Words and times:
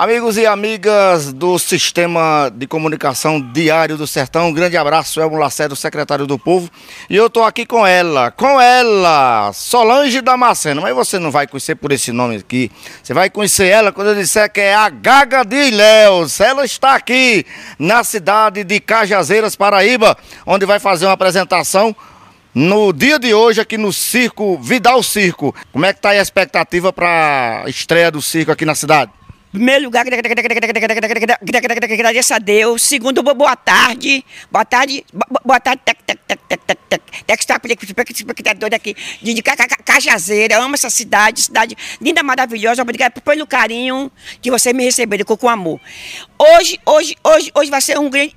Amigos 0.00 0.38
e 0.38 0.46
amigas 0.46 1.30
do 1.30 1.58
Sistema 1.58 2.50
de 2.54 2.66
Comunicação 2.66 3.38
Diário 3.38 3.98
do 3.98 4.06
Sertão, 4.06 4.48
um 4.48 4.52
grande 4.54 4.74
abraço, 4.74 5.20
Elmo 5.20 5.36
Lacerda, 5.36 5.76
secretário 5.76 6.26
do 6.26 6.38
Povo. 6.38 6.70
E 7.10 7.14
eu 7.14 7.26
estou 7.26 7.44
aqui 7.44 7.66
com 7.66 7.86
ela, 7.86 8.30
com 8.30 8.58
ela, 8.58 9.52
Solange 9.52 10.22
Damasceno. 10.22 10.80
Mas 10.80 10.94
você 10.94 11.18
não 11.18 11.30
vai 11.30 11.46
conhecer 11.46 11.74
por 11.74 11.92
esse 11.92 12.12
nome 12.12 12.36
aqui. 12.36 12.72
Você 13.02 13.12
vai 13.12 13.28
conhecer 13.28 13.66
ela 13.66 13.92
quando 13.92 14.06
eu 14.06 14.14
disser 14.14 14.50
que 14.50 14.62
é 14.62 14.74
a 14.74 14.88
Gaga 14.88 15.44
de 15.44 15.68
Ilhéus. 15.68 16.40
Ela 16.40 16.64
está 16.64 16.94
aqui 16.94 17.44
na 17.78 18.02
cidade 18.02 18.64
de 18.64 18.80
Cajazeiras, 18.80 19.54
Paraíba, 19.54 20.16
onde 20.46 20.64
vai 20.64 20.78
fazer 20.78 21.04
uma 21.04 21.12
apresentação 21.12 21.94
no 22.54 22.90
dia 22.90 23.18
de 23.18 23.34
hoje 23.34 23.60
aqui 23.60 23.76
no 23.76 23.92
Circo 23.92 24.56
Vidal 24.56 25.02
Circo. 25.02 25.54
Como 25.70 25.84
é 25.84 25.92
que 25.92 25.98
está 25.98 26.08
a 26.08 26.16
expectativa 26.16 26.90
para 26.90 27.64
a 27.66 27.68
estreia 27.68 28.10
do 28.10 28.22
circo 28.22 28.50
aqui 28.50 28.64
na 28.64 28.74
cidade? 28.74 29.19
Primeiro 29.52 29.84
lugar, 29.84 30.06
agradeço 31.92 32.34
a 32.34 32.38
Deus. 32.38 32.82
Segundo, 32.82 33.20
boa 33.20 33.56
tarde. 33.56 34.24
Boa 34.48 34.64
tarde. 34.64 35.04
Boa 35.44 35.58
tarde, 35.58 35.82
tec, 35.84 35.98
tec, 36.06 36.20
tec, 36.24 36.40
tec, 36.46 36.60
tec, 36.66 36.78
tec. 36.88 37.02
Aqui 38.74 38.94
de 39.22 39.42
Cajazeira. 39.42 40.58
Amo 40.58 40.76
essa 40.76 40.88
cidade, 40.88 41.42
cidade 41.42 41.76
linda, 42.00 42.22
maravilhosa. 42.22 42.82
Obrigado 42.82 43.20
pelo 43.20 43.44
carinho 43.44 44.10
que 44.40 44.52
você 44.52 44.72
me 44.72 44.84
recebeu 44.84 45.24
com 45.24 45.48
amor. 45.48 45.80
Hoje, 46.38 46.78
hoje, 46.86 47.16
hoje, 47.24 47.50
hoje 47.52 47.70
vai 47.70 47.80
ser 47.80 47.98
um 47.98 48.08
grande 48.08 48.32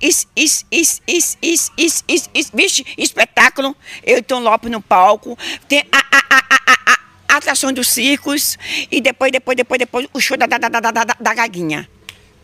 espetáculo. 2.98 3.76
Eu 4.02 4.18
e 4.18 4.22
Tom 4.22 4.40
Lopes 4.40 4.68
no 4.68 4.82
palco. 4.82 5.38
Tem 5.68 5.84
a, 5.92 5.98
a, 5.98 6.22
a, 6.30 6.38
a, 6.38 6.92
a 6.92 6.93
atração 7.54 7.72
dos 7.72 7.88
circos 7.88 8.58
e 8.90 9.00
depois, 9.00 9.32
depois, 9.32 9.56
depois, 9.56 9.78
depois 9.78 10.08
o 10.12 10.20
show 10.20 10.36
da, 10.36 10.46
da, 10.46 10.58
da, 10.58 10.68
da, 10.68 10.90
da, 10.90 11.04
da 11.18 11.34
Gaguinha. 11.34 11.88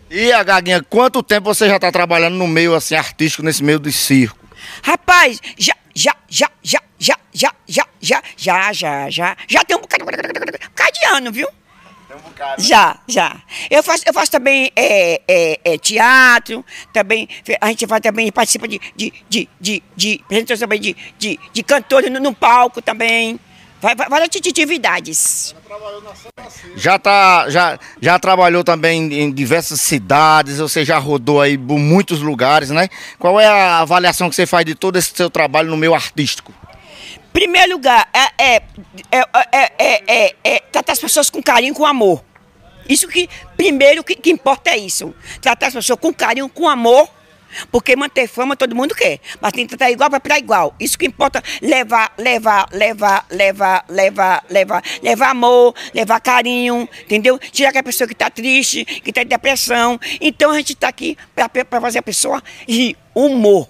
E 0.09 0.33
a 0.33 0.43
Gaguinha, 0.43 0.83
quanto 0.83 1.23
tempo 1.23 1.53
você 1.53 1.69
já 1.69 1.77
está 1.77 1.93
trabalhando 1.93 2.37
no 2.37 2.47
meio 2.47 2.75
assim 2.75 2.95
artístico, 2.95 3.43
nesse 3.43 3.63
meio 3.63 3.79
do 3.79 3.93
circo? 3.93 4.39
Rapaz, 4.83 5.41
já, 5.59 5.75
já, 5.95 6.15
já, 6.29 6.51
já, 6.63 6.81
já, 6.99 7.17
já, 7.33 7.53
já, 7.69 7.85
já, 8.01 8.23
já, 8.37 8.73
já, 8.73 9.11
já, 9.11 9.37
já 9.49 9.65
tem 9.65 9.77
um 9.77 9.81
bocado, 9.81 10.05
um 10.05 10.07
bocado 10.07 10.93
de 10.93 11.05
ano, 11.07 11.33
viu? 11.33 11.49
Tem 12.09 12.17
um 12.17 12.21
bocado. 12.21 12.63
Já, 12.63 12.99
já. 13.07 13.37
Eu 13.71 13.83
faço, 13.83 14.05
eu 14.07 14.13
faço 14.13 14.31
também 14.31 14.71
é, 14.75 15.21
é, 15.29 15.61
é, 15.65 15.79
teatro, 15.79 16.65
também, 16.93 17.29
a 17.61 17.69
gente 17.69 17.87
faz 17.87 18.01
também, 18.01 18.33
participa 18.33 18.67
de, 18.67 18.81
de, 18.97 19.13
de, 19.29 19.49
de, 19.61 19.83
de 19.97 20.25
também 20.59 20.81
de, 20.81 20.97
de, 21.19 21.39
de 21.53 21.63
cantores 21.63 22.11
no, 22.11 22.21
no 22.21 22.35
palco 22.35 22.83
também 22.83 23.39
várias 23.81 24.29
atividades. 24.37 25.55
Já, 26.77 26.99
tá, 26.99 27.49
já, 27.49 27.79
já 28.01 28.19
trabalhou 28.19 28.63
também 28.63 29.13
em 29.13 29.33
diversas 29.33 29.81
cidades, 29.81 30.59
você 30.59 30.85
já 30.85 30.99
rodou 30.99 31.41
aí 31.41 31.57
por 31.57 31.79
muitos 31.79 32.21
lugares, 32.21 32.71
né? 32.71 32.89
Qual 33.19 33.41
é 33.41 33.47
a 33.47 33.79
avaliação 33.79 34.29
que 34.29 34.37
você 34.37 34.47
faz 34.47 34.65
de 34.65 34.75
todo 34.75 34.97
esse 34.97 35.13
seu 35.15 35.31
trabalho 35.31 35.71
no 35.71 35.77
meio 35.77 35.95
artístico? 35.95 36.53
Primeiro 37.33 37.73
lugar, 37.73 38.09
é, 38.13 38.57
é, 38.57 38.63
é, 39.13 40.03
é, 40.09 40.35
é 40.43 40.61
tratar 40.73 40.93
as 40.93 40.99
pessoas 40.99 41.31
com 41.31 41.43
carinho, 41.43 41.75
com 41.75 41.87
amor. 41.87 42.25
Isso 42.89 43.07
que, 43.07 43.29
primeiro, 43.57 44.03
que, 44.03 44.17
que 44.17 44.31
importa 44.31 44.71
é 44.71 44.77
isso. 44.77 45.15
Tratar 45.41 45.69
as 45.69 45.75
pessoas 45.75 45.99
com 45.99 46.13
carinho, 46.13 46.49
com 46.49 46.69
amor 46.69 47.09
porque 47.71 47.97
manter 47.97 48.29
fama 48.29 48.57
todo 48.57 48.75
mundo 48.75 48.95
quer, 48.95 49.21
mas 49.41 49.53
tem 49.53 49.67
que 49.67 49.77
tratar 49.77 49.91
igual 49.91 50.11
para 50.21 50.39
igual. 50.39 50.75
Isso 50.79 50.99
que 50.99 51.07
importa, 51.07 51.43
levar, 51.61 52.13
levar, 52.19 52.69
levar, 52.73 53.27
levar, 53.31 53.85
levar, 53.89 54.45
levar, 54.49 54.83
levar 55.03 55.31
amor, 55.31 55.75
levar 55.95 56.21
carinho, 56.21 56.89
entendeu? 57.03 57.39
Tirar 57.39 57.71
aquela 57.71 57.85
pessoa 57.85 58.07
que 58.07 58.15
está 58.15 58.31
triste, 58.31 58.85
que 58.85 59.11
está 59.11 59.23
em 59.23 59.27
depressão. 59.27 59.99
Então 60.21 60.51
a 60.51 60.57
gente 60.57 60.73
está 60.73 60.89
aqui 60.89 61.17
para 61.35 61.81
fazer 61.81 61.99
a 61.99 62.03
pessoa 62.03 62.43
rir, 62.69 62.97
humor. 63.15 63.69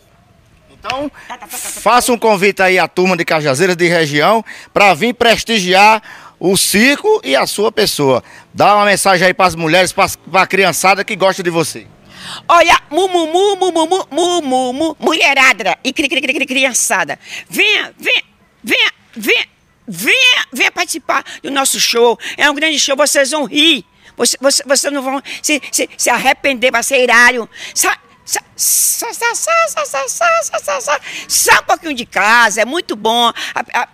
Então, 0.81 1.13
faça 1.51 2.11
um 2.11 2.19
convite 2.19 2.63
aí 2.63 2.79
à 2.79 2.89
turma 2.89 3.15
de 3.15 3.23
Cajazeiras 3.23 3.77
de 3.77 3.87
região 3.87 4.43
para 4.73 4.95
vir 4.95 5.13
prestigiar 5.13 6.03
o 6.39 6.57
circo 6.57 7.21
e 7.23 7.37
a 7.37 7.47
sua 7.47 7.71
pessoa. 7.71 8.25
Dá 8.53 8.75
uma 8.75 8.87
mensagem 8.87 9.27
aí 9.27 9.35
para 9.35 9.45
as 9.45 9.55
mulheres, 9.55 9.93
para 9.93 10.09
a 10.33 10.47
criançada 10.47 11.05
que 11.05 11.15
gosta 11.15 11.43
de 11.43 11.51
você. 11.51 11.87
Olha, 12.49 12.81
mu 12.91 13.09
mu 13.09 13.27
mu 13.27 14.43
mu 14.43 14.73
mu 14.73 14.97
mulherada 14.99 15.79
e 15.83 15.93
cri, 15.93 16.09
cri, 16.09 16.21
cri, 16.21 16.35
cri, 16.35 16.47
criançada. 16.47 17.19
Venha, 17.49 17.95
venha, 17.99 18.23
venha, 18.63 18.93
venha, 19.17 19.49
venha, 19.87 20.47
venha 20.53 20.73
participar 20.73 21.25
do 21.43 21.51
nosso 21.51 21.81
show. 21.81 22.19
É 22.37 22.51
um 22.51 22.55
grande 22.55 22.79
show, 22.79 22.97
vocês 22.97 23.31
vão 23.31 23.45
rir. 23.45 23.85
Vocês 24.17 24.39
você, 24.41 24.63
você 24.67 24.91
não 24.91 25.03
vão 25.03 25.23
se, 25.43 25.61
se, 25.73 25.89
se 25.97 26.11
arrepender, 26.11 26.71
vai 26.71 26.83
ser 26.83 27.03
irário. 27.03 27.49
Sabe? 27.75 27.99
Sai 31.27 31.59
um 31.59 31.63
pouquinho 31.65 31.95
de 31.95 32.07
casa, 32.07 32.61
é 32.61 32.65
muito 32.65 32.95
bom. 32.95 33.33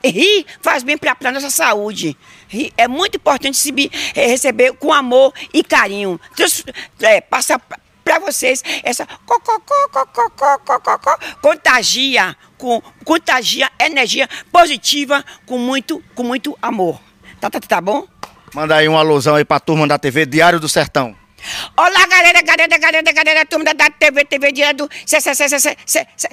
Rir 0.05 0.47
faz 0.61 0.83
bem 0.83 0.99
para 0.99 1.17
a 1.25 1.33
nossa 1.33 1.49
saúde. 1.49 2.17
Rir, 2.49 2.73
é 2.77 2.87
muito 2.87 3.17
importante 3.17 3.57
se, 3.57 3.73
é, 4.15 4.27
receber 4.27 4.73
com 4.75 4.93
amor 4.93 5.33
e 5.55 5.63
carinho. 5.65 6.21
Trans, 6.35 6.65
é, 7.01 7.21
passa 7.21 7.61
para 8.17 8.33
vocês 8.33 8.63
essa 8.83 9.07
contagia 11.41 12.37
com 12.57 12.81
contagia 13.05 13.71
energia 13.79 14.29
positiva 14.51 15.25
com 15.45 15.59
muito 15.59 16.03
com 16.15 16.23
muito 16.23 16.57
amor. 16.61 17.01
Tá, 17.41 17.51
tá, 17.51 17.61
tá 17.61 17.81
bom? 17.81 18.07
Manda 18.55 18.77
aí 18.77 18.89
uma 18.89 19.01
alusão 19.01 19.35
aí 19.35 19.45
pra 19.45 19.61
turma 19.61 19.87
da 19.87 19.99
TV 19.99 20.25
Diário 20.25 20.59
do 20.59 20.69
Sertão. 20.69 21.15
Olá, 21.77 22.07
galera, 22.09 22.43
galera, 22.43 22.79
galera, 22.79 23.13
galera, 23.13 23.47
turma 23.47 23.75
da 23.75 23.91
TV, 23.91 24.25
TV 24.25 24.53
Diário 24.53 24.79
do 24.79 24.91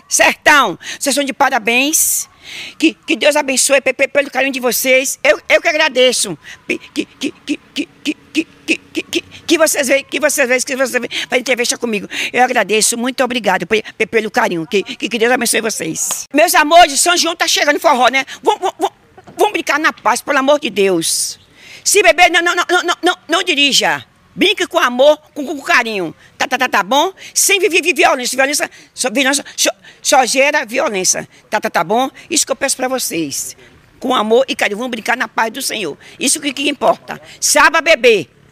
Sertão. 0.08 0.80
Vocês 0.98 1.14
são 1.14 1.24
de 1.24 1.34
parabéns. 1.34 2.30
Que, 2.78 2.94
que 2.94 3.16
Deus 3.16 3.36
abençoe 3.36 3.82
pelo 3.82 4.30
carinho 4.32 4.54
de 4.54 4.60
vocês. 4.60 5.20
Eu, 5.24 5.40
eu 5.50 5.62
que 5.62 5.68
agradeço. 5.68 6.38
Que, 6.68 6.78
que, 6.78 7.06
que, 7.06 7.32
que, 7.46 7.60
que, 7.74 8.48
que, 8.66 9.04
que, 9.04 9.22
que, 9.22 9.58
vocês 9.58 9.88
veem, 9.88 10.04
que 10.04 10.20
vocês 10.20 10.48
veem, 10.48 10.62
que 10.62 10.76
vocês 10.76 11.28
para 11.28 11.38
entrevista 11.38 11.78
comigo. 11.78 12.08
Eu 12.32 12.44
agradeço, 12.44 12.98
muito 12.98 13.24
obrigado 13.24 13.68
pelo 14.10 14.32
carinho. 14.32 14.66
Que, 14.68 14.84
que 14.84 15.18
Deus 15.18 15.32
abençoe 15.32 15.62
vocês. 15.62 16.26
Meus 16.34 16.56
amores, 16.56 17.00
São 17.00 17.16
João 17.16 17.36
tá 17.36 17.48
chegando 17.48 17.80
forró, 17.80 18.08
né? 18.08 18.26
Vamos, 18.42 18.72
vamos, 18.80 18.94
vamos 19.38 19.54
brincar 19.54 19.80
na 19.80 19.94
paz, 19.94 20.22
pelo 20.22 20.40
amor 20.40 20.60
de 20.60 20.70
Deus. 20.70 21.40
Se 21.84 22.02
beber, 22.02 22.32
não, 22.32 22.42
não, 22.42 22.56
não, 22.56 22.66
não, 22.84 22.98
não, 23.02 23.18
não 23.28 23.44
dirija. 23.44 24.06
Brinque 24.36 24.66
com 24.66 24.80
amor, 24.80 25.18
com, 25.34 25.46
com 25.46 25.62
carinho. 25.62 26.16
Tá, 26.38 26.48
tá, 26.48 26.58
tá, 26.58 26.68
tá 26.68 26.84
bom? 26.84 27.14
Sem 27.34 27.60
viver 27.60 27.82
violência. 27.94 28.36
Violência, 28.36 28.70
só, 28.94 29.10
violência 29.10 29.46
só, 29.56 29.70
só 30.02 30.26
gera 30.26 30.66
violência. 30.66 31.28
Tá, 31.50 31.60
tá, 31.60 31.70
tá 31.70 31.84
bom? 31.84 32.10
Isso 32.30 32.46
que 32.46 32.52
eu 32.52 32.56
peço 32.56 32.76
para 32.76 32.88
vocês. 32.88 33.56
Com 34.00 34.14
amor 34.16 34.46
e 34.48 34.56
carinho. 34.56 34.78
Vamos 34.78 34.92
brincar 34.92 35.16
na 35.16 35.28
paz 35.28 35.52
do 35.52 35.62
Senhor. 35.62 35.98
Isso 36.20 36.40
que, 36.40 36.52
que 36.52 36.68
importa. 36.68 37.22
Saba 37.40 37.82
beber. 37.82 38.33